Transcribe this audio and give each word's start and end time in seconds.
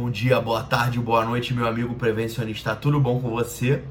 Bom 0.00 0.12
dia, 0.12 0.40
boa 0.40 0.62
tarde, 0.62 1.00
boa 1.00 1.24
noite, 1.24 1.52
meu 1.52 1.66
amigo 1.66 1.92
prevencionista. 1.96 2.76
Tudo 2.76 3.00
bom 3.00 3.20
com 3.20 3.30
você? 3.30 3.82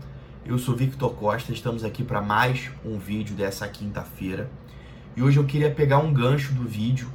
Eu 0.46 0.58
sou 0.58 0.74
Victor 0.74 1.14
Costa, 1.14 1.52
estamos 1.52 1.84
aqui 1.84 2.02
para 2.02 2.22
mais 2.22 2.72
um 2.86 2.98
vídeo 2.98 3.36
dessa 3.36 3.68
quinta-feira. 3.68 4.50
E 5.18 5.22
hoje 5.22 5.38
eu 5.38 5.44
queria 5.44 5.70
pegar 5.70 5.98
um 5.98 6.14
gancho 6.14 6.54
do 6.54 6.64
vídeo 6.64 7.12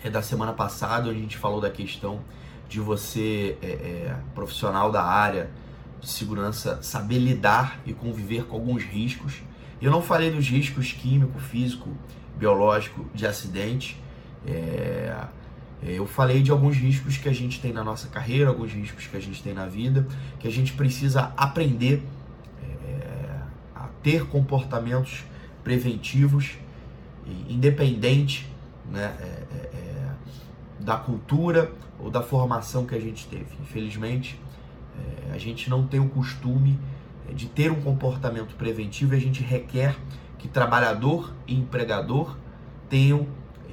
é 0.00 0.08
da 0.08 0.22
semana 0.22 0.52
passada, 0.52 1.08
onde 1.08 1.18
a 1.18 1.22
gente 1.22 1.36
falou 1.36 1.60
da 1.60 1.68
questão 1.68 2.20
de 2.68 2.78
você, 2.78 3.58
é, 3.60 3.66
é, 3.66 4.16
profissional 4.32 4.92
da 4.92 5.02
área 5.02 5.50
de 6.00 6.08
segurança, 6.08 6.80
saber 6.82 7.18
lidar 7.18 7.80
e 7.84 7.92
conviver 7.92 8.44
com 8.44 8.54
alguns 8.54 8.84
riscos. 8.84 9.42
Eu 9.82 9.90
não 9.90 10.00
falei 10.00 10.30
dos 10.30 10.48
riscos 10.48 10.92
químico, 10.92 11.40
físico, 11.40 11.90
biológico 12.36 13.06
de 13.12 13.26
acidente. 13.26 14.00
É, 14.46 15.12
eu 15.86 16.06
falei 16.06 16.42
de 16.42 16.50
alguns 16.50 16.76
riscos 16.76 17.16
que 17.18 17.28
a 17.28 17.32
gente 17.32 17.60
tem 17.60 17.72
na 17.72 17.84
nossa 17.84 18.08
carreira, 18.08 18.48
alguns 18.48 18.72
riscos 18.72 19.06
que 19.06 19.16
a 19.16 19.20
gente 19.20 19.42
tem 19.42 19.52
na 19.52 19.66
vida, 19.66 20.06
que 20.38 20.48
a 20.48 20.50
gente 20.50 20.72
precisa 20.72 21.32
aprender 21.36 22.02
é, 22.62 23.40
a 23.74 23.88
ter 24.02 24.26
comportamentos 24.26 25.24
preventivos, 25.62 26.56
independente 27.48 28.46
né, 28.90 29.14
é, 29.18 29.24
é, 29.24 29.70
é, 29.74 30.12
da 30.80 30.96
cultura 30.96 31.72
ou 31.98 32.10
da 32.10 32.22
formação 32.22 32.86
que 32.86 32.94
a 32.94 33.00
gente 33.00 33.26
teve. 33.26 33.46
Infelizmente, 33.62 34.38
é, 35.28 35.34
a 35.34 35.38
gente 35.38 35.68
não 35.70 35.86
tem 35.86 36.00
o 36.00 36.08
costume 36.08 36.78
de 37.32 37.46
ter 37.46 37.70
um 37.70 37.80
comportamento 37.80 38.54
preventivo 38.54 39.14
e 39.14 39.16
a 39.16 39.20
gente 39.20 39.42
requer 39.42 39.96
que 40.38 40.46
trabalhador 40.46 41.32
e 41.46 41.54
empregador 41.54 42.36
tenham 42.88 43.26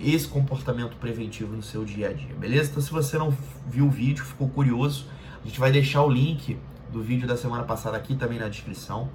esse 0.04 0.28
comportamento 0.28 0.96
preventivo 0.98 1.56
no 1.56 1.62
seu 1.62 1.86
dia 1.86 2.10
a 2.10 2.14
dia, 2.14 2.34
beleza? 2.36 2.72
Então, 2.72 2.82
se 2.82 2.92
você 2.92 3.18
não 3.18 3.36
viu 3.68 3.86
o 3.86 3.90
vídeo, 3.90 4.24
ficou 4.24 4.50
curioso, 4.50 5.08
a 5.44 5.48
gente 5.48 5.60
vai 5.60 5.72
deixar 5.72 6.04
o 6.04 6.10
link 6.10 6.58
do 6.92 7.02
vídeo 7.02 7.28
da 7.28 7.38
semana 7.38 7.64
passada 7.64 7.96
aqui 7.98 8.16
também 8.16 8.40
na 8.40 8.48
descrição 8.48 9.10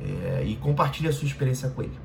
é, 0.00 0.42
e 0.44 0.56
compartilhe 0.56 1.08
a 1.08 1.12
sua 1.12 1.26
experiência 1.26 1.68
com 1.70 1.82
ele. 1.82 1.98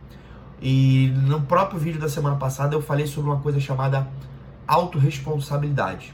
E 0.61 1.11
no 1.28 1.41
próprio 1.41 1.80
vídeo 1.80 2.00
da 2.00 2.08
semana 2.08 2.36
passada 2.36 2.75
eu 2.75 2.81
falei 2.81 3.08
sobre 3.08 3.30
uma 3.30 3.39
coisa 3.39 3.59
chamada 3.59 4.08
autorresponsabilidade. 4.67 6.13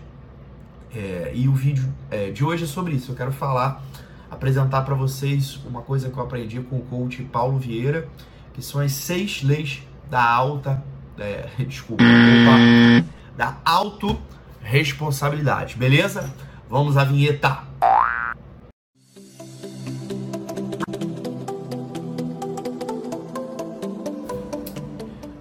É, 0.95 1.31
e 1.36 1.47
o 1.47 1.53
vídeo 1.53 1.94
é, 2.09 2.31
de 2.31 2.44
hoje 2.44 2.64
é 2.64 2.67
sobre 2.67 2.94
isso. 2.94 3.11
Eu 3.11 3.16
quero 3.16 3.31
falar, 3.31 3.83
apresentar 4.31 4.81
para 4.81 4.95
vocês 4.95 5.59
uma 5.66 5.81
coisa 5.81 6.09
que 6.09 6.17
eu 6.17 6.23
aprendi 6.23 6.59
com 6.61 6.77
o 6.77 6.81
coach 6.81 7.23
Paulo 7.23 7.59
Vieira, 7.59 8.08
que 8.53 8.61
são 8.61 8.81
as 8.81 8.94
seis 8.94 9.44
leis 9.44 9.83
da 10.09 10.23
alta 10.23 10.81
é, 11.19 11.49
desculpa, 11.65 12.03
opa, 12.03 12.57
da 13.35 13.57
autorresponsabilidade, 13.65 15.75
beleza? 15.75 16.31
Vamos 16.69 16.95
à 16.97 17.03
vinheta. 17.03 17.65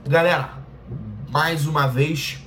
Galera, 0.08 0.50
mais 1.30 1.66
uma 1.66 1.88
vez, 1.88 2.38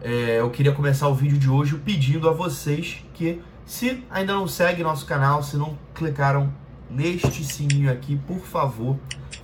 é, 0.00 0.38
eu 0.38 0.48
queria 0.50 0.72
começar 0.72 1.08
o 1.08 1.14
vídeo 1.14 1.38
de 1.38 1.50
hoje 1.50 1.76
pedindo 1.76 2.28
a 2.28 2.32
vocês 2.32 3.04
que, 3.14 3.42
se 3.66 4.04
ainda 4.08 4.32
não 4.32 4.46
segue 4.46 4.80
nosso 4.82 5.04
canal, 5.04 5.42
se 5.42 5.56
não 5.56 5.76
clicaram 5.92 6.52
neste 6.88 7.42
sininho 7.42 7.90
aqui, 7.90 8.14
por 8.16 8.38
favor, 8.40 8.96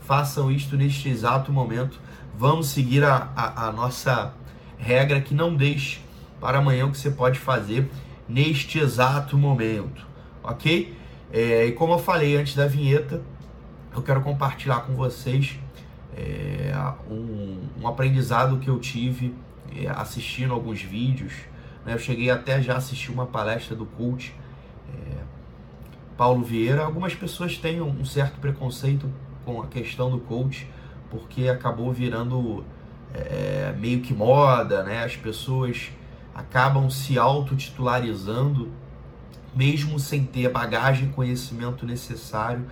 façam 0.02 0.48
isto 0.50 0.76
neste 0.76 1.08
exato 1.08 1.52
momento 1.52 1.98
Vamos 2.38 2.68
seguir 2.68 3.02
a, 3.02 3.32
a, 3.34 3.66
a 3.66 3.72
nossa 3.72 4.32
regra 4.78 5.20
que 5.20 5.34
não 5.34 5.56
deixe 5.56 5.98
para 6.40 6.58
amanhã 6.58 6.86
o 6.86 6.92
que 6.92 6.96
você 6.96 7.10
pode 7.10 7.36
fazer 7.36 7.90
neste 8.28 8.78
exato 8.78 9.36
momento, 9.36 10.06
ok? 10.44 10.96
É, 11.32 11.66
e 11.66 11.72
como 11.72 11.94
eu 11.94 11.98
falei 11.98 12.36
antes 12.36 12.54
da 12.54 12.68
vinheta, 12.68 13.20
eu 13.92 14.00
quero 14.02 14.20
compartilhar 14.20 14.82
com 14.82 14.94
vocês 14.94 15.58
é, 16.16 16.72
um, 17.10 17.58
um, 17.82 17.88
aprendizado 17.88 18.58
que 18.58 18.70
eu 18.70 18.78
tive 18.78 19.34
é, 19.74 19.88
assistindo 19.88 20.54
alguns 20.54 20.80
vídeos. 20.80 21.32
Né? 21.84 21.94
Eu 21.94 21.98
cheguei 21.98 22.30
até 22.30 22.62
já 22.62 22.74
a 22.74 22.76
assistir 22.76 23.10
uma 23.10 23.26
palestra 23.26 23.74
do 23.74 23.84
coach 23.84 24.32
é, 24.94 25.16
Paulo 26.16 26.44
Vieira. 26.44 26.84
Algumas 26.84 27.16
pessoas 27.16 27.58
têm 27.58 27.80
um 27.80 28.04
certo 28.04 28.38
preconceito 28.38 29.12
com 29.44 29.60
a 29.60 29.66
questão 29.66 30.08
do 30.08 30.20
coach, 30.20 30.68
porque 31.10 31.48
acabou 31.48 31.92
virando 31.92 32.64
é, 33.14 33.74
meio 33.78 34.00
que 34.00 34.12
moda, 34.12 34.82
né? 34.82 35.04
As 35.04 35.16
pessoas 35.16 35.90
acabam 36.34 36.88
se 36.90 37.18
autotitularizando, 37.18 38.70
mesmo 39.54 39.98
sem 39.98 40.24
ter 40.24 40.46
a 40.46 40.50
bagagem 40.50 41.08
e 41.08 41.12
conhecimento 41.12 41.86
necessário 41.86 42.66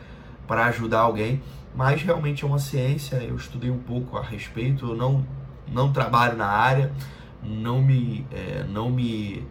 para 0.46 0.66
ajudar 0.66 1.00
alguém. 1.00 1.42
Mas 1.74 2.02
realmente 2.02 2.44
é 2.44 2.46
uma 2.46 2.58
ciência, 2.58 3.16
eu 3.16 3.36
estudei 3.36 3.70
um 3.70 3.78
pouco 3.78 4.16
a 4.16 4.22
respeito, 4.22 4.86
eu 4.86 4.96
não, 4.96 5.26
não 5.70 5.92
trabalho 5.92 6.36
na 6.36 6.46
área, 6.46 6.92
não 7.42 7.82
me, 7.82 8.26
é, 8.32 8.64
não 8.68 8.90
me 8.90 9.46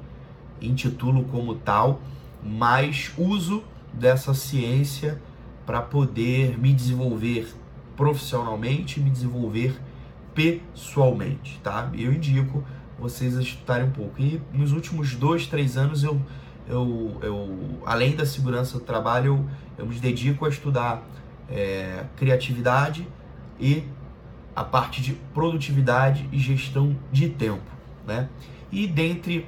intitulo 0.61 1.25
como 1.25 1.55
tal, 1.55 2.01
mas 2.43 3.11
uso 3.17 3.63
dessa 3.93 4.33
ciência 4.33 5.21
para 5.65 5.81
poder 5.81 6.57
me 6.57 6.73
desenvolver 6.73 7.53
profissionalmente 7.95 8.99
e 8.99 9.03
me 9.03 9.09
desenvolver 9.09 9.79
pessoalmente, 10.33 11.59
tá? 11.63 11.89
Eu 11.93 12.11
indico 12.13 12.63
vocês 12.99 13.37
a 13.37 13.41
estudarem 13.41 13.87
um 13.87 13.91
pouco. 13.91 14.21
E 14.21 14.41
nos 14.53 14.71
últimos 14.71 15.15
dois, 15.15 15.47
três 15.47 15.77
anos 15.77 16.03
eu, 16.03 16.21
eu, 16.67 17.17
eu 17.21 17.79
além 17.85 18.15
da 18.15 18.25
segurança 18.25 18.77
do 18.77 18.83
trabalho, 18.83 19.25
eu, 19.25 19.45
eu 19.77 19.85
me 19.85 19.95
dedico 19.95 20.45
a 20.45 20.49
estudar 20.49 21.03
é, 21.49 22.05
criatividade 22.17 23.07
e 23.59 23.83
a 24.55 24.63
parte 24.63 25.01
de 25.01 25.13
produtividade 25.33 26.27
e 26.31 26.39
gestão 26.39 26.95
de 27.11 27.29
tempo, 27.29 27.71
né? 28.05 28.29
E 28.71 28.87
dentre 28.87 29.47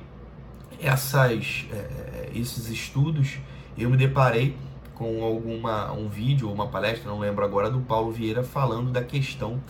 essas, 0.82 1.66
é, 1.72 2.30
esses 2.34 2.70
estudos, 2.70 3.40
eu 3.78 3.90
me 3.90 3.98
deparei 3.98 4.56
com 4.98 5.24
alguma 5.24 5.92
um 5.92 6.10
vídeo 6.10 6.48
ou 6.48 6.54
uma 6.54 6.68
palestra, 6.68 7.10
não 7.10 7.20
lembro 7.20 7.46
agora, 7.46 7.70
do 7.70 7.80
Paulo 7.82 8.12
Vieira 8.12 8.44
falando 8.44 8.92
da 8.92 9.04
questão 9.04 9.62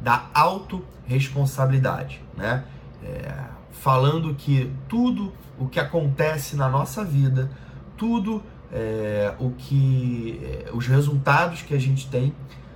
da 0.00 0.26
autorresponsabilidade, 0.32 2.22
né? 2.36 2.64
É, 3.02 3.34
falando 3.72 4.32
que 4.34 4.72
tudo 4.88 5.32
o 5.58 5.66
que 5.66 5.80
acontece 5.80 6.54
na 6.54 6.68
nossa 6.68 7.04
vida, 7.04 7.50
tudo 7.96 8.42
é, 8.72 9.34
o 9.40 9.50
que 9.50 10.40
é, 10.42 10.70
os 10.72 10.86
resultados 10.86 11.62
que 11.62 11.74
a 11.74 11.80
gente 11.80 12.08
tem 12.08 12.32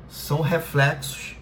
são 0.09 0.41
reflexos 0.41 1.37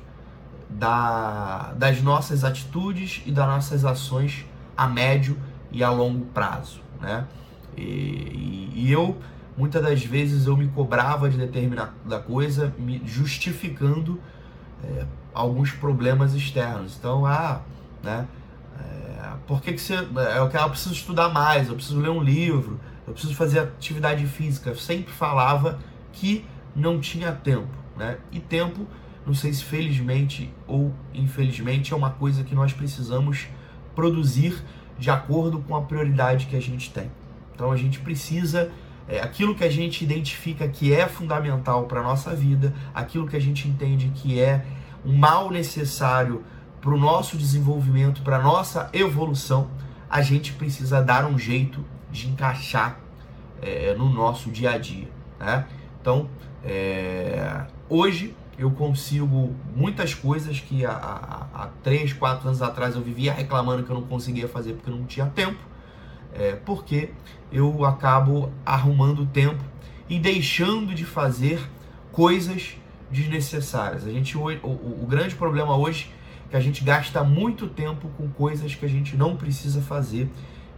da, 0.69 1.73
das 1.77 2.03
nossas 2.03 2.45
atitudes 2.45 3.23
e 3.25 3.33
das 3.33 3.47
nossas 3.47 3.87
ações 3.87 4.45
a 4.77 4.87
médio 4.87 5.39
e 5.73 5.83
a 5.83 5.91
longo 5.91 6.27
prazo, 6.27 6.83
né? 7.01 7.27
E, 7.75 7.83
e, 7.83 8.73
e 8.75 8.93
eu 8.93 9.17
muitas 9.59 9.83
das 9.83 10.05
vezes 10.05 10.47
eu 10.47 10.57
me 10.57 10.69
cobrava 10.69 11.29
de 11.29 11.37
determinada 11.37 12.21
coisa, 12.21 12.73
me 12.79 13.03
justificando 13.05 14.21
é, 14.85 15.05
alguns 15.35 15.73
problemas 15.73 16.33
externos. 16.33 16.97
Então, 16.97 17.27
ah, 17.27 17.61
né? 18.01 18.29
É, 18.79 19.33
por 19.49 19.61
que, 19.61 19.73
que 19.73 19.81
você. 19.81 19.95
É, 19.95 20.39
eu, 20.39 20.49
eu 20.49 20.71
preciso 20.71 20.95
estudar 20.95 21.29
mais, 21.31 21.69
eu 21.69 21.75
preciso 21.75 21.99
ler 21.99 22.11
um 22.11 22.23
livro, 22.23 22.79
eu 23.05 23.13
preciso 23.13 23.35
fazer 23.35 23.59
atividade 23.59 24.25
física. 24.27 24.71
Eu 24.71 24.77
sempre 24.77 25.13
falava 25.13 25.81
que 26.13 26.45
não 26.75 27.01
tinha 27.01 27.33
tempo, 27.33 27.77
né? 27.97 28.19
E 28.31 28.39
tempo, 28.39 28.87
não 29.27 29.35
sei 29.35 29.53
se 29.53 29.65
felizmente 29.65 30.55
ou 30.69 30.95
infelizmente, 31.13 31.93
é 31.93 31.97
uma 31.97 32.11
coisa 32.11 32.45
que 32.45 32.55
nós 32.55 32.73
precisamos 32.73 33.49
produzir 33.97 34.63
de 34.97 35.11
acordo 35.11 35.59
com 35.59 35.75
a 35.75 35.83
prioridade 35.83 36.47
que 36.47 36.55
a 36.55 36.63
gente 36.63 36.93
tem. 36.93 37.11
Então 37.53 37.73
a 37.73 37.77
gente 37.77 37.99
precisa 37.99 38.71
é, 39.09 39.21
aquilo 39.21 39.55
que 39.55 39.65
a 39.65 39.71
gente 39.71 40.05
identifica 40.05 40.69
que 40.69 40.93
é 40.93 41.09
fundamental 41.09 41.85
para 41.85 42.01
a 42.01 42.03
nossa 42.03 42.35
vida, 42.37 42.75
aquilo 42.95 43.27
que 43.27 43.37
a 43.37 43.41
gente 43.41 43.67
entende 43.67 44.13
que 44.15 44.39
é 44.39 44.65
um 45.05 45.17
mal 45.17 45.51
necessário 45.51 46.45
para 46.81 46.91
o 46.91 46.99
nosso 46.99 47.37
desenvolvimento, 47.37 48.23
para 48.23 48.37
a 48.37 48.43
nossa 48.43 48.91
evolução, 48.93 49.71
a 50.11 50.21
gente 50.21 50.53
precisa 50.53 51.03
dar 51.03 51.25
um 51.25 51.39
jeito 51.39 51.85
de 52.11 52.29
encaixar 52.29 53.01
é, 53.63 53.95
no 53.95 54.11
nosso 54.11 54.51
dia 54.51 54.73
a 54.73 54.79
dia. 54.79 55.09
Né? 55.41 55.67
Então, 56.01 56.29
é, 56.63 57.67
hoje 57.89 58.35
eu 58.59 58.71
consigo 58.71 59.55
muitas 59.75 60.15
coisas 60.15 60.61
que 60.61 60.85
há, 60.85 60.93
há, 60.93 61.63
há 61.63 61.67
3, 61.83 62.13
4 62.13 62.49
anos 62.49 62.61
atrás 62.61 62.95
eu 62.95 63.03
vivia 63.03 63.33
reclamando 63.33 63.85
que 63.85 63.91
eu 63.91 63.95
não 63.95 64.03
conseguia 64.03 64.49
fazer 64.49 64.75
porque 64.75 64.91
não 64.91 65.05
tinha 65.05 65.27
tempo 65.27 65.59
é, 66.35 66.53
porque 66.53 67.11
eu 67.51 67.85
acabo 67.85 68.53
arrumando 68.65 69.27
tempo 69.27 69.63
e 70.09 70.19
deixando 70.19 70.95
de 70.95 71.05
fazer 71.05 71.61
coisas 72.13 72.77
desnecessárias. 73.11 74.07
A 74.07 74.11
gente, 74.11 74.37
o, 74.37 74.49
o, 74.63 75.03
o 75.03 75.07
grande 75.07 75.35
problema 75.35 75.77
hoje 75.77 76.13
é 76.47 76.51
que 76.51 76.57
a 76.57 76.61
gente 76.61 76.83
gasta 76.85 77.23
muito 77.23 77.67
tempo 77.69 78.09
com 78.17 78.29
coisas 78.29 78.75
que 78.75 78.85
a 78.85 78.89
gente 78.89 79.17
não 79.17 79.37
precisa 79.37 79.81
fazer 79.81 80.31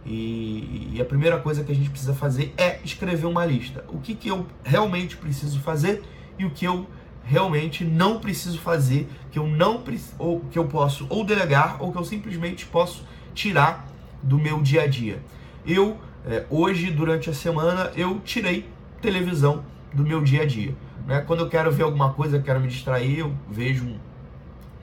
E, 0.05 0.93
e, 0.93 1.01
a 1.01 1.05
primeira 1.05 1.39
coisa 1.39 1.63
que 1.63 1.71
a 1.71 1.75
gente 1.75 1.89
precisa 1.89 2.13
fazer 2.13 2.53
é 2.57 2.79
escrever 2.83 3.27
uma 3.27 3.45
lista. 3.45 3.85
O 3.87 3.99
que, 3.99 4.15
que 4.15 4.29
eu 4.29 4.47
realmente 4.63 5.15
preciso 5.15 5.59
fazer 5.59 6.01
e 6.39 6.45
o 6.45 6.49
que 6.49 6.65
eu 6.65 6.87
realmente 7.23 7.83
não 7.83 8.19
preciso 8.19 8.57
fazer, 8.57 9.07
que 9.31 9.37
eu 9.37 9.45
não 9.45 9.83
ou 10.17 10.39
que 10.51 10.57
eu 10.57 10.65
posso 10.65 11.05
ou 11.07 11.23
delegar 11.23 11.77
ou 11.79 11.91
que 11.91 11.97
eu 11.97 12.03
simplesmente 12.03 12.65
posso 12.65 13.05
tirar 13.33 13.87
do 14.23 14.37
meu 14.37 14.61
dia 14.61 14.83
a 14.83 14.87
dia. 14.87 15.21
Eu 15.65 15.97
é, 16.25 16.45
hoje 16.49 16.91
durante 16.91 17.29
a 17.29 17.33
semana 17.33 17.91
eu 17.95 18.19
tirei 18.19 18.69
televisão 19.01 19.63
do 19.93 20.03
meu 20.03 20.21
dia 20.21 20.43
a 20.43 20.45
dia. 20.45 20.75
Né? 21.05 21.21
Quando 21.21 21.41
eu 21.41 21.49
quero 21.49 21.71
ver 21.71 21.83
alguma 21.83 22.13
coisa, 22.13 22.39
quero 22.39 22.59
me 22.59 22.67
distrair, 22.67 23.19
eu 23.19 23.33
vejo 23.49 23.85
um 23.85 23.97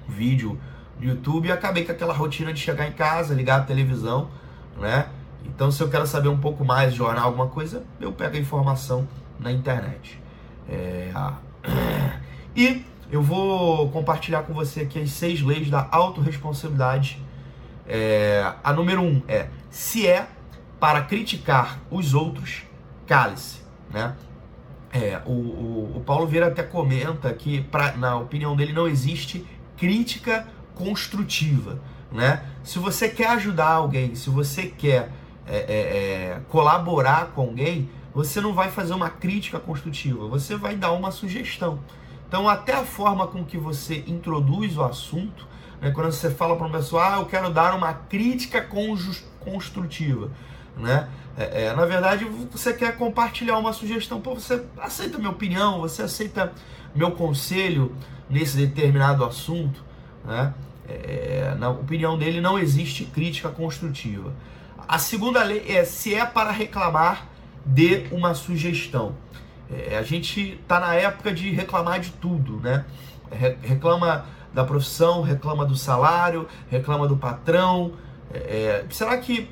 vídeo 0.09 0.59
no 0.99 1.07
YouTube 1.07 1.47
e 1.49 1.53
acabei 1.53 1.85
com 1.85 1.93
aquela 1.93 2.13
rotina 2.13 2.53
de 2.53 2.61
chegar 2.61 2.89
em 2.89 2.93
casa, 2.93 3.35
ligar 3.35 3.61
a 3.61 3.65
televisão, 3.65 4.29
né? 4.77 5.09
Então, 5.45 5.71
se 5.71 5.81
eu 5.81 5.89
quero 5.89 6.07
saber 6.07 6.29
um 6.29 6.39
pouco 6.39 6.65
mais, 6.65 6.95
jornal, 6.95 7.27
alguma 7.27 7.47
coisa, 7.47 7.85
eu 8.01 8.13
pego 8.13 8.37
a 8.37 8.41
informação 8.41 9.07
na 9.39 9.53
internet. 9.53 10.21
É... 10.69 11.11
E 12.57 12.85
eu 13.09 13.23
vou 13.23 13.89
compartilhar 13.91 14.43
com 14.43 14.53
você 14.53 14.81
aqui 14.81 14.99
as 14.99 15.11
seis 15.11 15.41
leis 15.43 15.71
da 15.71 15.87
autorresponsabilidade. 15.93 17.23
É... 17.87 18.53
A 18.65 18.73
número 18.73 19.01
um 19.01 19.23
é: 19.29 19.49
se 19.71 20.09
é 20.09 20.27
para 20.79 21.03
criticar 21.03 21.81
os 21.91 22.15
outros, 22.15 22.63
cale-se, 23.07 23.61
né? 23.91 24.15
É, 24.93 25.21
o, 25.27 25.33
o, 25.33 25.97
o, 25.97 26.01
Paulo 26.01 26.27
Vieira 26.27 26.47
até 26.47 26.63
comenta 26.63 27.33
que, 27.35 27.63
pra, 27.63 27.93
na 27.97 28.17
opinião 28.17 28.57
dele, 28.57 28.73
não 28.73 28.89
existe 28.89 29.47
crítica 29.77 30.47
construtiva. 30.75 31.79
Né? 32.11 32.43
Se 32.65 32.79
você 32.79 33.09
quer 33.09 33.29
ajudar 33.31 33.69
alguém, 33.69 34.15
se 34.15 34.31
você 34.31 34.67
quer 34.67 35.11
é, 35.47 35.57
é, 35.57 35.75
é, 35.75 36.41
colaborar 36.49 37.33
com 37.35 37.43
alguém, 37.43 37.91
você 38.15 38.41
não 38.41 38.55
vai 38.55 38.71
fazer 38.71 38.95
uma 38.95 39.11
crítica 39.11 39.61
construtiva, 39.61 40.27
você 40.27 40.57
vai 40.57 40.75
dar 40.75 40.93
uma 40.93 41.11
sugestão. 41.11 41.81
Então, 42.27 42.49
até 42.49 42.75
a 42.75 42.85
forma 42.85 43.27
com 43.27 43.45
que 43.45 43.57
você 43.57 44.05
introduz 44.07 44.77
o 44.77 44.83
assunto, 44.83 45.47
né, 45.81 45.91
quando 45.91 46.13
você 46.13 46.31
fala 46.31 46.57
para 46.57 46.67
uma 46.67 46.79
pessoa, 46.79 47.15
ah, 47.15 47.19
eu 47.19 47.27
quero 47.27 47.51
dar 47.51 47.75
uma 47.75 47.93
crítica 47.93 48.67
construtiva, 49.41 50.31
né? 50.79 51.09
É, 51.37 51.67
é, 51.67 51.73
na 51.73 51.85
verdade, 51.85 52.25
você 52.25 52.73
quer 52.73 52.97
compartilhar 52.97 53.59
uma 53.59 53.73
sugestão, 53.73 54.21
pô, 54.21 54.35
você 54.35 54.65
aceita 54.79 55.19
minha 55.19 55.31
opinião, 55.31 55.81
você 55.81 56.03
aceita 56.03 56.53
meu 56.95 57.13
conselho 57.13 57.95
nesse 58.29 58.57
determinado 58.57 59.25
assunto, 59.25 59.85
né? 60.25 60.53
É, 60.89 61.55
na 61.59 61.69
opinião 61.69 62.19
dele, 62.19 62.41
não 62.41 62.59
existe 62.59 63.05
crítica 63.05 63.51
construtiva. 63.51 64.33
A 64.89 64.99
segunda 64.99 65.43
lei 65.45 65.65
é 65.69 65.85
se 65.85 66.15
é 66.15 66.25
para 66.25 66.51
reclamar 66.51 67.29
de 67.65 68.07
uma 68.11 68.35
sugestão. 68.35 69.15
É, 69.71 69.99
a 69.99 70.03
gente 70.03 70.59
está 70.61 70.81
na 70.81 70.95
época 70.95 71.33
de 71.33 71.51
reclamar 71.51 72.01
de 72.01 72.11
tudo, 72.13 72.59
né? 72.61 72.87
Reclama 73.63 74.25
da 74.55 74.65
profissão, 74.65 75.21
reclama 75.21 75.67
do 75.67 75.77
salário, 75.77 76.49
reclama 76.71 77.07
do 77.07 77.17
patrão. 77.17 77.93
É, 78.33 78.39
é 78.39 78.87
será 78.91 79.19
que 79.19 79.51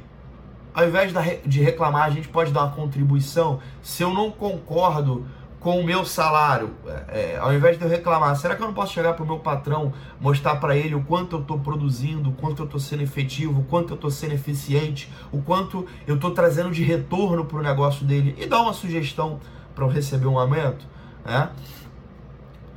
ao 0.77 0.87
invés 0.87 1.11
de 1.47 1.63
reclamar, 1.63 2.05
a 2.05 2.11
gente 2.11 2.29
pode 2.29 2.53
dar 2.53 2.65
uma 2.65 2.73
contribuição. 2.73 3.61
Se 3.83 4.03
eu 4.03 4.13
não 4.13 4.31
concordo 4.31 5.27
com 5.59 5.81
o 5.81 5.83
meu 5.83 6.05
salário, 6.05 6.71
é, 7.09 7.33
é 7.33 7.39
ao 7.39 7.55
invés 7.55 7.79
de 7.79 7.85
eu 7.85 7.89
reclamar, 7.89 8.37
será 8.37 8.55
que 8.55 8.63
eu 8.63 8.67
não 8.67 8.75
posso 8.75 8.93
chegar 8.93 9.15
para 9.15 9.25
o 9.25 9.27
meu 9.27 9.39
patrão, 9.39 9.95
mostrar 10.21 10.57
para 10.57 10.77
ele 10.77 10.95
o 10.95 11.03
quanto 11.03 11.37
eu 11.37 11.41
estou 11.41 11.59
produzindo, 11.59 12.29
o 12.29 12.33
quanto 12.35 12.61
eu 12.61 12.67
estou 12.67 12.79
sendo 12.79 13.03
efetivo, 13.03 13.63
o 13.63 13.65
quanto 13.65 13.93
eu 13.93 13.95
estou 13.95 14.11
sendo 14.11 14.35
eficiente, 14.35 15.11
o 15.33 15.41
quanto 15.41 15.87
eu 16.07 16.17
estou 16.17 16.33
trazendo 16.33 16.71
de 16.71 16.83
retorno 16.83 17.47
para 17.47 17.57
o 17.57 17.63
negócio 17.63 18.05
dele 18.05 18.37
e 18.37 18.45
dar 18.45 18.61
uma 18.61 18.75
sugestão 18.75 19.41
para 19.75 19.83
eu 19.83 19.89
receber 19.89 20.27
um 20.27 20.39
aumento? 20.39 20.87
Né? 21.25 21.49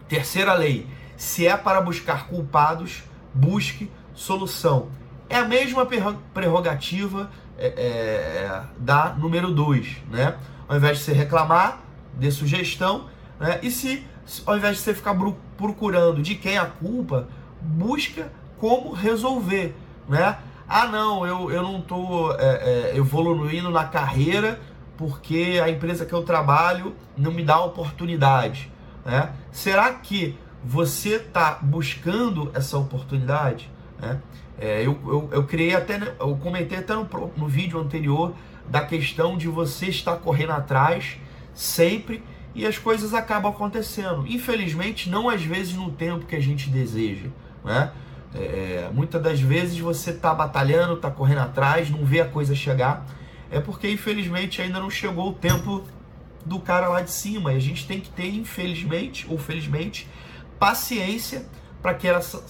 Terceira 0.07 0.53
lei: 0.53 0.87
se 1.17 1.45
é 1.45 1.57
para 1.57 1.81
buscar 1.81 2.27
culpados, 2.27 3.03
busque 3.33 3.91
solução. 4.13 4.87
É 5.27 5.35
a 5.35 5.45
mesma 5.45 5.85
prerrogativa 6.33 7.29
é, 7.59 7.67
é, 7.67 8.61
da 8.77 9.13
número 9.13 9.51
2, 9.51 9.97
né? 10.09 10.35
Ao 10.67 10.77
invés 10.77 10.99
de 10.99 11.03
você 11.03 11.13
reclamar, 11.13 11.79
dê 12.13 12.31
sugestão, 12.31 13.07
né? 13.39 13.59
E 13.61 13.69
se, 13.69 14.05
ao 14.45 14.57
invés 14.57 14.77
de 14.77 14.83
você 14.83 14.93
ficar 14.93 15.15
procurando 15.57 16.21
de 16.21 16.35
quem 16.35 16.55
é 16.55 16.59
a 16.59 16.65
culpa, 16.65 17.27
busca 17.61 18.31
como 18.57 18.93
resolver, 18.93 19.75
né? 20.07 20.37
Ah, 20.67 20.87
não, 20.87 21.25
eu, 21.25 21.51
eu 21.51 21.63
não 21.63 21.79
estou 21.79 22.33
é, 22.35 22.91
é, 22.91 22.97
evoluindo 22.97 23.71
na 23.71 23.85
carreira 23.85 24.59
porque 24.95 25.59
a 25.63 25.69
empresa 25.69 26.05
que 26.05 26.13
eu 26.13 26.23
trabalho 26.23 26.93
não 27.17 27.31
me 27.31 27.43
dá 27.43 27.59
oportunidade, 27.59 28.71
né? 29.05 29.31
Será 29.51 29.93
que 29.93 30.37
você 30.63 31.15
está 31.15 31.57
buscando 31.61 32.51
essa 32.53 32.77
oportunidade? 32.77 33.71
Né? 33.99 34.19
É, 34.59 34.85
eu, 34.85 34.99
eu, 35.05 35.29
eu, 35.31 35.43
criei 35.45 35.75
até, 35.75 35.99
eu 36.19 36.35
comentei 36.37 36.77
até 36.77 36.93
no, 36.93 37.07
no 37.37 37.47
vídeo 37.47 37.79
anterior 37.79 38.33
da 38.69 38.81
questão 38.81 39.37
de 39.37 39.47
você 39.47 39.87
estar 39.87 40.17
correndo 40.17 40.51
atrás 40.51 41.17
sempre 41.53 42.23
e 42.53 42.65
as 42.65 42.77
coisas 42.77 43.13
acabam 43.13 43.51
acontecendo. 43.51 44.25
Infelizmente, 44.27 45.09
não 45.09 45.29
às 45.29 45.43
vezes 45.43 45.73
no 45.73 45.91
tempo 45.91 46.25
que 46.25 46.35
a 46.35 46.39
gente 46.39 46.69
deseja. 46.69 47.29
Né? 47.63 47.91
É, 48.33 48.89
muitas 48.93 49.21
das 49.21 49.39
vezes 49.39 49.79
você 49.79 50.11
está 50.11 50.33
batalhando, 50.33 50.93
está 50.93 51.09
correndo 51.09 51.39
atrás, 51.39 51.89
não 51.89 52.05
vê 52.05 52.21
a 52.21 52.25
coisa 52.25 52.53
chegar. 52.53 53.05
É 53.51 53.59
porque 53.59 53.89
infelizmente 53.89 54.61
ainda 54.61 54.79
não 54.79 54.89
chegou 54.89 55.29
o 55.29 55.33
tempo 55.33 55.83
do 56.45 56.59
cara 56.59 56.87
lá 56.87 57.01
de 57.01 57.11
cima. 57.11 57.53
E 57.53 57.57
a 57.57 57.59
gente 57.59 57.87
tem 57.87 57.99
que 57.99 58.09
ter, 58.09 58.27
infelizmente 58.27 59.25
ou 59.29 59.37
felizmente, 59.37 60.07
paciência 60.59 61.45
para 61.81 61.93
que 61.93 62.07
essa, 62.07 62.43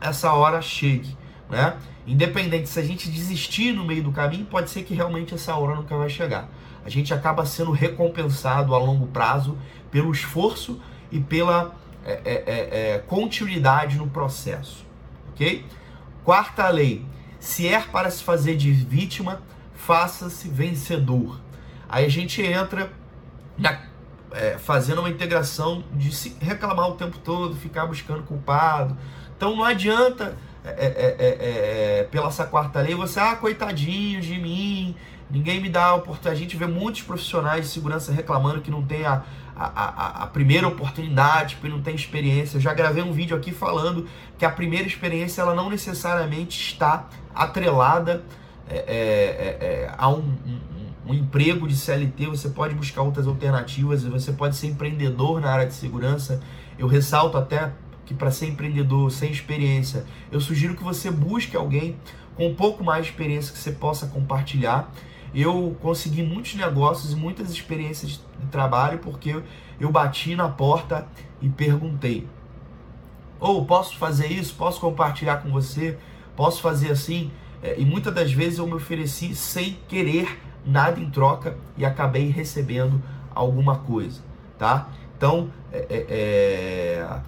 essa 0.00 0.32
hora 0.32 0.60
chegue 0.62 1.16
né? 1.48 1.76
Independente 2.06 2.68
se 2.68 2.78
a 2.78 2.82
gente 2.82 3.10
desistir 3.10 3.72
no 3.72 3.84
meio 3.84 4.02
do 4.02 4.12
caminho, 4.12 4.44
pode 4.46 4.70
ser 4.70 4.82
que 4.82 4.94
realmente 4.94 5.34
essa 5.34 5.54
hora 5.54 5.74
nunca 5.74 5.96
vai 5.96 6.08
chegar. 6.08 6.48
A 6.84 6.88
gente 6.88 7.12
acaba 7.12 7.44
sendo 7.44 7.70
recompensado 7.70 8.74
a 8.74 8.78
longo 8.78 9.06
prazo 9.06 9.58
pelo 9.90 10.10
esforço 10.12 10.80
e 11.10 11.20
pela 11.20 11.74
é, 12.04 12.20
é, 12.24 12.44
é, 12.46 12.94
é 12.94 12.98
continuidade 12.98 13.98
no 13.98 14.08
processo, 14.08 14.86
ok? 15.32 15.64
Quarta 16.24 16.68
lei: 16.68 17.04
se 17.38 17.68
é 17.68 17.80
para 17.80 18.10
se 18.10 18.22
fazer 18.22 18.56
de 18.56 18.70
vítima, 18.70 19.42
faça-se 19.74 20.48
vencedor. 20.48 21.40
Aí 21.88 22.04
a 22.04 22.10
gente 22.10 22.40
entra 22.42 22.90
na, 23.56 23.82
é, 24.32 24.58
fazendo 24.58 25.00
uma 25.00 25.10
integração 25.10 25.84
de 25.92 26.14
se 26.14 26.36
reclamar 26.40 26.88
o 26.90 26.94
tempo 26.94 27.18
todo, 27.18 27.54
ficar 27.56 27.86
buscando 27.86 28.22
culpado. 28.22 28.96
Então 29.36 29.54
não 29.56 29.64
adianta 29.64 30.36
é 30.64 30.70
é, 30.70 30.74
é, 30.74 31.16
é, 31.18 32.00
é, 32.00 32.04
pela 32.04 32.28
essa 32.28 32.44
quarta 32.44 32.80
lei, 32.80 32.94
você, 32.94 33.20
ah, 33.20 33.36
coitadinho 33.36 34.20
de 34.20 34.38
mim, 34.38 34.94
ninguém 35.30 35.60
me 35.60 35.68
dá 35.68 35.94
oportunidade. 35.94 36.36
A 36.36 36.38
gente 36.38 36.56
vê 36.56 36.66
muitos 36.66 37.02
profissionais 37.02 37.66
de 37.66 37.70
segurança 37.70 38.12
reclamando 38.12 38.60
que 38.60 38.70
não 38.70 38.82
tem 38.82 39.06
a, 39.06 39.22
a, 39.56 39.66
a, 39.66 40.22
a, 40.24 40.26
primeira 40.26 40.66
oportunidade, 40.66 41.56
porque 41.56 41.68
não 41.68 41.82
tem 41.82 41.94
experiência. 41.94 42.56
Eu 42.56 42.60
já 42.60 42.74
gravei 42.74 43.02
um 43.02 43.12
vídeo 43.12 43.36
aqui 43.36 43.52
falando 43.52 44.06
que 44.36 44.44
a 44.44 44.50
primeira 44.50 44.86
experiência 44.86 45.40
ela 45.40 45.54
não 45.54 45.70
necessariamente 45.70 46.60
está 46.60 47.08
atrelada 47.34 48.22
é, 48.68 49.90
a 49.96 50.08
um, 50.10 50.18
um, 50.18 50.77
um, 51.08 51.14
emprego 51.14 51.66
de 51.66 51.76
CLT. 51.76 52.26
Você 52.26 52.50
pode 52.50 52.74
buscar 52.74 53.02
outras 53.02 53.26
alternativas, 53.26 54.04
você 54.04 54.32
pode 54.32 54.56
ser 54.56 54.68
empreendedor 54.68 55.40
na 55.40 55.50
área 55.50 55.66
de 55.66 55.74
segurança. 55.74 56.40
Eu 56.78 56.86
ressalto 56.86 57.36
até 57.36 57.72
que 58.04 58.14
para 58.14 58.30
ser 58.30 58.46
empreendedor 58.46 59.10
sem 59.10 59.30
experiência, 59.30 60.04
eu 60.30 60.40
sugiro 60.40 60.74
que 60.74 60.82
você 60.82 61.10
busque 61.10 61.56
alguém 61.56 61.96
com 62.36 62.48
um 62.48 62.54
pouco 62.54 62.82
mais 62.84 63.04
de 63.04 63.10
experiência 63.10 63.52
que 63.52 63.58
você 63.58 63.72
possa 63.72 64.06
compartilhar. 64.06 64.92
Eu 65.34 65.76
consegui 65.82 66.22
muitos 66.22 66.54
negócios 66.54 67.12
e 67.12 67.16
muitas 67.16 67.50
experiências 67.50 68.12
de 68.12 68.46
trabalho 68.50 68.98
porque 68.98 69.42
eu 69.78 69.90
bati 69.90 70.34
na 70.34 70.48
porta 70.48 71.06
e 71.42 71.48
perguntei: 71.48 72.26
ou 73.40 73.60
oh, 73.60 73.64
posso 73.64 73.96
fazer 73.96 74.26
isso? 74.28 74.54
Posso 74.54 74.80
compartilhar 74.80 75.38
com 75.38 75.50
você? 75.50 75.96
Posso 76.34 76.60
fazer 76.60 76.90
assim? 76.90 77.30
É, 77.62 77.78
e 77.78 77.84
muitas 77.84 78.14
das 78.14 78.32
vezes 78.32 78.58
eu 78.58 78.66
me 78.66 78.74
ofereci 78.74 79.34
sem 79.34 79.76
querer 79.88 80.38
nada 80.68 81.00
em 81.00 81.10
troca 81.10 81.56
e 81.76 81.84
acabei 81.84 82.28
recebendo 82.28 83.02
alguma 83.34 83.78
coisa, 83.78 84.20
tá? 84.58 84.88
Então, 85.16 85.50
é, 85.72 85.86
é, 85.88 86.06
é 86.10 87.20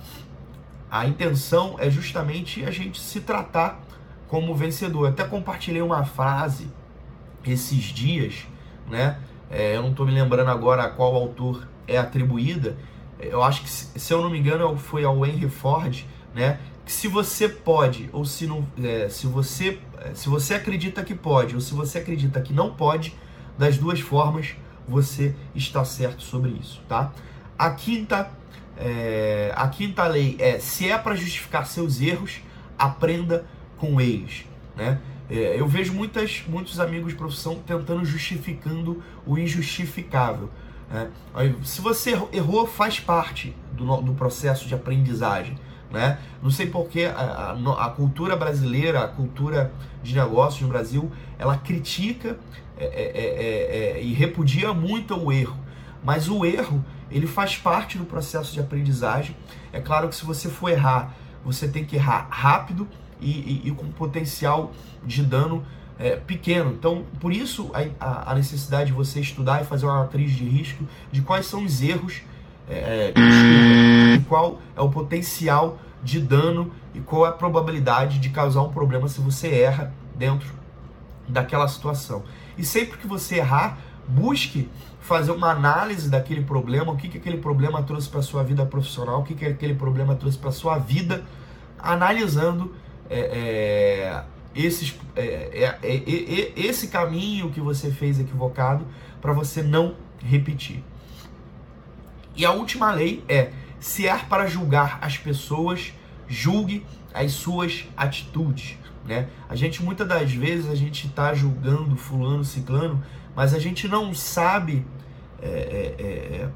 a 0.90 1.06
intenção 1.06 1.76
é 1.78 1.88
justamente 1.88 2.64
a 2.64 2.70
gente 2.70 3.00
se 3.00 3.20
tratar 3.20 3.80
como 4.28 4.54
vencedor. 4.54 5.06
Eu 5.06 5.10
até 5.10 5.24
compartilhei 5.24 5.82
uma 5.82 6.04
frase 6.04 6.68
esses 7.44 7.84
dias, 7.84 8.46
né? 8.88 9.18
É, 9.50 9.76
eu 9.76 9.82
não 9.82 9.90
estou 9.90 10.06
me 10.06 10.12
lembrando 10.12 10.50
agora 10.50 10.84
a 10.84 10.88
qual 10.88 11.14
autor 11.14 11.66
é 11.86 11.96
atribuída. 11.96 12.76
Eu 13.18 13.42
acho 13.42 13.62
que, 13.62 13.70
se 13.70 14.12
eu 14.12 14.22
não 14.22 14.30
me 14.30 14.38
engano, 14.38 14.76
foi 14.76 15.04
ao 15.04 15.24
Henry 15.26 15.48
Ford, 15.48 16.04
né? 16.34 16.58
que 16.90 16.96
se 16.96 17.06
você 17.06 17.48
pode 17.48 18.10
ou 18.12 18.24
se 18.24 18.48
não, 18.48 18.66
é, 18.82 19.08
se 19.08 19.28
você 19.28 19.78
se 20.12 20.28
você 20.28 20.54
acredita 20.54 21.04
que 21.04 21.14
pode 21.14 21.54
ou 21.54 21.60
se 21.60 21.72
você 21.72 21.98
acredita 21.98 22.40
que 22.40 22.52
não 22.52 22.74
pode, 22.74 23.14
das 23.60 23.76
duas 23.76 24.00
formas 24.00 24.56
você 24.88 25.36
está 25.54 25.84
certo 25.84 26.22
sobre 26.22 26.50
isso, 26.52 26.80
tá? 26.88 27.12
A 27.58 27.70
quinta 27.70 28.30
é, 28.76 29.52
a 29.54 29.68
quinta 29.68 30.06
lei 30.06 30.34
é 30.38 30.58
se 30.58 30.88
é 30.88 30.96
para 30.96 31.14
justificar 31.14 31.66
seus 31.66 32.00
erros, 32.00 32.40
aprenda 32.78 33.44
com 33.76 34.00
eles, 34.00 34.46
né? 34.74 34.98
É, 35.28 35.60
eu 35.60 35.68
vejo 35.68 35.92
muitas, 35.92 36.42
muitos 36.48 36.80
amigos 36.80 37.12
de 37.12 37.18
profissão 37.18 37.56
tentando 37.56 38.02
justificando 38.02 39.02
o 39.26 39.38
injustificável. 39.38 40.50
Né? 40.90 41.10
Se 41.62 41.82
você 41.82 42.18
errou, 42.32 42.66
faz 42.66 42.98
parte 42.98 43.54
do, 43.72 44.00
do 44.00 44.14
processo 44.14 44.66
de 44.66 44.74
aprendizagem. 44.74 45.56
Né? 45.88 46.18
Não 46.42 46.50
sei 46.50 46.66
porque 46.66 47.04
a, 47.04 47.54
a, 47.54 47.84
a, 47.86 47.90
cultura 47.90 48.34
brasileira, 48.34 49.04
a 49.04 49.08
cultura 49.08 49.72
de 50.02 50.16
negócios 50.16 50.62
no 50.62 50.68
Brasil, 50.68 51.12
ela 51.38 51.56
critica 51.56 52.36
é, 52.80 52.84
é, 52.84 53.94
é, 53.94 53.98
é, 53.98 54.02
e 54.02 54.12
repudia 54.12 54.72
muito 54.72 55.14
o 55.14 55.30
erro. 55.30 55.58
Mas 56.02 56.28
o 56.28 56.44
erro, 56.44 56.82
ele 57.10 57.26
faz 57.26 57.56
parte 57.56 57.98
do 57.98 58.04
processo 58.04 58.52
de 58.52 58.60
aprendizagem. 58.60 59.36
É 59.72 59.80
claro 59.80 60.08
que 60.08 60.14
se 60.14 60.24
você 60.24 60.48
for 60.48 60.70
errar, 60.70 61.14
você 61.44 61.68
tem 61.68 61.84
que 61.84 61.96
errar 61.96 62.26
rápido 62.30 62.88
e, 63.20 63.30
e, 63.30 63.68
e 63.68 63.70
com 63.72 63.86
potencial 63.92 64.72
de 65.04 65.22
dano 65.22 65.64
é, 65.98 66.16
pequeno. 66.16 66.72
Então, 66.72 67.04
por 67.20 67.32
isso 67.32 67.70
a, 68.00 68.32
a, 68.32 68.34
necessidade 68.34 68.86
de 68.86 68.92
você 68.92 69.20
estudar 69.20 69.60
e 69.60 69.64
fazer 69.64 69.84
uma 69.84 70.00
matriz 70.00 70.32
de 70.32 70.44
risco 70.44 70.84
de 71.12 71.20
quais 71.20 71.44
são 71.44 71.64
os 71.64 71.82
erros, 71.82 72.22
é, 72.68 73.12
é 73.14 74.18
qual 74.26 74.58
é 74.74 74.80
o 74.80 74.88
potencial 74.88 75.78
de 76.02 76.18
dano 76.18 76.72
e 76.94 77.00
qual 77.00 77.26
é 77.26 77.28
a 77.28 77.32
probabilidade 77.32 78.18
de 78.18 78.30
causar 78.30 78.62
um 78.62 78.72
problema 78.72 79.06
se 79.08 79.20
você 79.20 79.48
erra 79.48 79.92
dentro 80.16 80.48
daquela 81.28 81.68
situação. 81.68 82.22
E 82.56 82.64
sempre 82.64 82.98
que 82.98 83.06
você 83.06 83.36
errar, 83.36 83.78
busque 84.06 84.68
fazer 85.00 85.32
uma 85.32 85.50
análise 85.50 86.08
daquele 86.08 86.42
problema, 86.42 86.92
o 86.92 86.96
que, 86.96 87.08
que 87.08 87.18
aquele 87.18 87.38
problema 87.38 87.82
trouxe 87.82 88.08
para 88.08 88.22
sua 88.22 88.42
vida 88.44 88.64
profissional, 88.66 89.20
o 89.20 89.24
que, 89.24 89.34
que 89.34 89.44
aquele 89.44 89.74
problema 89.74 90.14
trouxe 90.14 90.38
para 90.38 90.52
sua 90.52 90.78
vida, 90.78 91.24
analisando 91.78 92.74
é, 93.08 93.18
é, 93.18 94.24
esses, 94.54 94.94
é, 95.16 95.76
é, 95.82 95.88
é 95.94 96.52
esse 96.56 96.88
caminho 96.88 97.50
que 97.50 97.60
você 97.60 97.90
fez 97.90 98.20
equivocado 98.20 98.86
para 99.20 99.32
você 99.32 99.62
não 99.62 99.96
repetir. 100.22 100.84
E 102.36 102.44
a 102.44 102.52
última 102.52 102.92
lei 102.92 103.24
é: 103.28 103.50
se 103.78 104.06
é 104.06 104.16
para 104.16 104.46
julgar 104.46 104.98
as 105.02 105.18
pessoas, 105.18 105.92
julgue 106.28 106.86
as 107.12 107.32
suas 107.32 107.86
atitudes. 107.96 108.78
Né? 109.04 109.28
A 109.48 109.54
gente 109.54 109.82
muitas 109.82 110.06
das 110.06 110.32
vezes 110.32 110.70
a 110.70 110.74
gente 110.74 111.06
está 111.06 111.32
julgando 111.34 111.96
fulano, 111.96 112.44
ciclano, 112.44 113.02
mas 113.34 113.54
a 113.54 113.58
gente 113.58 113.88
não 113.88 114.14
sabe 114.14 114.86
é, 115.42 116.48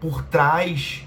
por 0.00 0.22
trás 0.24 1.06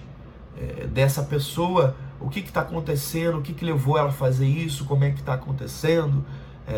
dessa 0.92 1.22
pessoa 1.22 1.96
o 2.20 2.30
que 2.30 2.40
está 2.40 2.62
acontecendo, 2.62 3.38
o 3.38 3.42
que, 3.42 3.54
que 3.54 3.64
levou 3.64 3.98
ela 3.98 4.10
a 4.10 4.12
fazer 4.12 4.48
isso, 4.48 4.86
como 4.86 5.04
é 5.04 5.12
que 5.12 5.20
está 5.20 5.34
acontecendo. 5.34 6.26
É, 6.68 6.74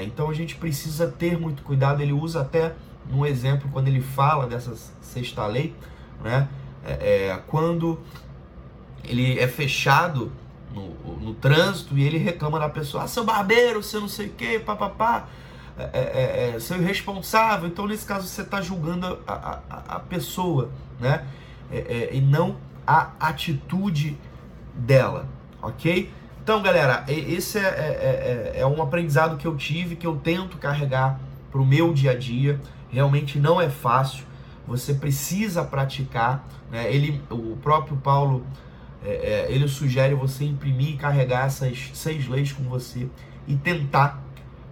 é, 0.00 0.04
então 0.04 0.30
a 0.30 0.34
gente 0.34 0.54
precisa 0.56 1.08
ter 1.08 1.38
muito 1.38 1.62
cuidado. 1.62 2.02
Ele 2.02 2.12
usa 2.12 2.42
até 2.42 2.74
no 3.10 3.26
exemplo 3.26 3.68
quando 3.72 3.88
ele 3.88 4.00
fala 4.00 4.46
dessa 4.46 4.74
sexta 5.00 5.46
lei, 5.46 5.74
né? 6.22 6.48
É, 6.84 7.28
é 7.28 7.42
quando 7.46 7.98
ele 9.04 9.38
é 9.38 9.48
fechado 9.48 10.30
no, 10.74 11.11
no, 11.22 11.34
trânsito 11.34 11.96
e 11.96 12.04
ele 12.04 12.18
reclama 12.18 12.58
da 12.58 12.68
pessoa, 12.68 13.04
ah, 13.04 13.06
seu 13.06 13.24
barbeiro, 13.24 13.82
seu 13.82 14.00
não 14.00 14.08
sei 14.08 14.26
o 14.26 14.30
que, 14.30 14.58
papapá, 14.58 15.28
é, 15.78 15.84
é, 15.92 16.54
é, 16.56 16.60
seu 16.60 16.76
irresponsável. 16.80 17.68
Então 17.68 17.86
nesse 17.86 18.04
caso 18.04 18.26
você 18.26 18.42
está 18.42 18.60
julgando 18.60 19.18
a, 19.26 19.60
a, 19.70 19.96
a, 19.96 20.00
pessoa, 20.00 20.70
né? 21.00 21.26
É, 21.70 22.10
e 22.12 22.20
não 22.20 22.56
a 22.86 23.12
atitude 23.20 24.18
dela, 24.74 25.26
ok? 25.62 26.12
Então, 26.42 26.60
galera, 26.60 27.04
esse 27.06 27.56
é, 27.56 27.62
é, 27.62 28.52
é, 28.56 28.60
é 28.62 28.66
um 28.66 28.82
aprendizado 28.82 29.36
que 29.36 29.46
eu 29.46 29.56
tive, 29.56 29.94
que 29.94 30.04
eu 30.04 30.16
tento 30.16 30.58
carregar 30.58 31.20
para 31.52 31.60
o 31.60 31.64
meu 31.64 31.92
dia 31.92 32.10
a 32.10 32.18
dia. 32.18 32.60
Realmente 32.90 33.38
não 33.38 33.60
é 33.60 33.70
fácil, 33.70 34.24
você 34.66 34.92
precisa 34.92 35.62
praticar. 35.62 36.44
Né? 36.68 36.92
Ele, 36.92 37.22
o 37.30 37.56
próprio 37.62 37.96
Paulo, 37.96 38.44
é, 39.04 39.10
é, 39.10 39.46
ele 39.52 39.66
sugere 39.66 40.14
você 40.14 40.44
imprimir 40.44 40.90
e 40.90 40.96
carregar 40.96 41.46
essas 41.46 41.90
seis 41.94 42.28
leis 42.28 42.52
com 42.52 42.62
você 42.64 43.08
e 43.46 43.56
tentar 43.56 44.22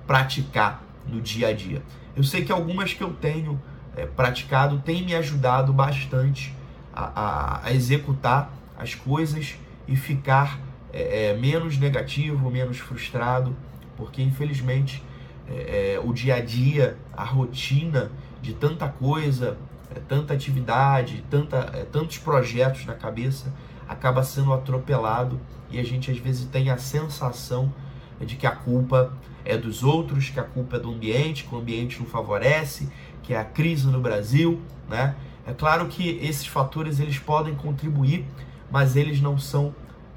praticar 0.06 0.84
no 1.06 1.20
dia 1.20 1.48
a 1.48 1.52
dia. 1.52 1.82
Eu 2.16 2.22
sei 2.22 2.44
que 2.44 2.52
algumas 2.52 2.94
que 2.94 3.02
eu 3.02 3.12
tenho 3.12 3.60
é, 3.96 4.06
praticado 4.06 4.78
têm 4.80 5.04
me 5.04 5.14
ajudado 5.14 5.72
bastante 5.72 6.54
a, 6.92 7.20
a, 7.20 7.66
a 7.66 7.72
executar 7.72 8.52
as 8.78 8.94
coisas 8.94 9.56
e 9.86 9.96
ficar 9.96 10.60
é, 10.92 11.30
é, 11.30 11.36
menos 11.36 11.76
negativo, 11.78 12.50
menos 12.50 12.78
frustrado, 12.78 13.56
porque 13.96 14.22
infelizmente 14.22 15.02
é, 15.48 16.00
o 16.02 16.12
dia 16.12 16.36
a 16.36 16.40
dia, 16.40 16.96
a 17.12 17.24
rotina 17.24 18.12
de 18.40 18.54
tanta 18.54 18.88
coisa, 18.88 19.58
tanta 20.06 20.34
atividade, 20.34 21.24
tanta, 21.28 21.64
tantos 21.90 22.18
projetos 22.18 22.86
na 22.86 22.94
cabeça 22.94 23.52
acaba 23.92 24.22
sendo 24.22 24.52
atropelado 24.52 25.40
e 25.70 25.78
a 25.78 25.82
gente 25.82 26.10
às 26.10 26.18
vezes 26.18 26.46
tem 26.46 26.70
a 26.70 26.78
sensação 26.78 27.72
de 28.20 28.36
que 28.36 28.46
a 28.46 28.52
culpa 28.52 29.12
é 29.44 29.56
dos 29.56 29.82
outros, 29.82 30.30
que 30.30 30.38
a 30.38 30.44
culpa 30.44 30.76
é 30.76 30.78
do 30.78 30.90
ambiente, 30.90 31.44
que 31.44 31.54
o 31.54 31.58
ambiente 31.58 31.98
não 31.98 32.06
favorece, 32.06 32.88
que 33.22 33.34
é 33.34 33.38
a 33.38 33.44
crise 33.44 33.86
no 33.86 34.00
Brasil, 34.00 34.60
né? 34.88 35.14
É 35.46 35.52
claro 35.52 35.86
que 35.86 36.18
esses 36.22 36.46
fatores 36.46 37.00
eles 37.00 37.18
podem 37.18 37.54
contribuir 37.54 38.26
mas 38.70 38.96
eles 38.96 39.20
não 39.20 39.36
são 39.36 39.74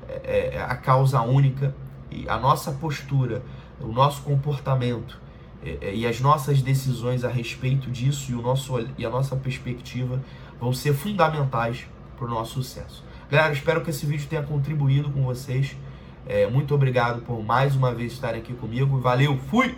é, 0.08 0.52
é, 0.54 0.62
a 0.62 0.76
causa 0.76 1.22
única. 1.22 1.76
E 2.12 2.30
a 2.30 2.38
nossa 2.38 2.72
postura, 2.72 3.44
o 3.82 3.88
nosso 3.88 4.22
comportamento 4.22 5.20
é, 5.64 5.78
é, 5.82 5.96
e 5.96 6.06
as 6.06 6.22
nossas 6.22 6.62
decisões 6.62 7.24
a 7.24 7.30
respeito 7.30 7.90
disso 7.90 8.32
e, 8.32 8.36
o 8.36 8.42
nosso, 8.42 8.74
e 8.98 9.06
a 9.06 9.10
nossa 9.10 9.36
perspectiva 9.36 10.22
vão 10.60 10.72
ser 10.72 10.94
fundamentais 10.94 11.88
para 12.16 12.28
o 12.28 12.30
nosso 12.30 12.54
sucesso. 12.54 13.04
Galera, 13.34 13.52
espero 13.52 13.82
que 13.82 13.90
esse 13.90 14.06
vídeo 14.06 14.28
tenha 14.30 14.44
contribuído 14.44 15.10
com 15.10 15.24
vocês. 15.24 15.76
É, 16.28 16.46
muito 16.46 16.76
obrigado 16.76 17.24
por 17.24 17.44
mais 17.44 17.76
uma 17.76 17.92
vez 17.92 18.14
estarem 18.14 18.40
aqui 18.40 18.54
comigo. 18.54 19.00
Valeu, 19.00 19.40
fui! 19.50 19.76